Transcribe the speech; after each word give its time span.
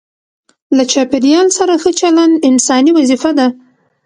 له 0.77 0.83
چاپیریال 0.91 1.47
سره 1.57 1.73
ښه 1.81 1.91
چلند 1.99 2.33
انساني 2.49 2.91
وظیفه 2.97 3.31
ده. 3.37 3.47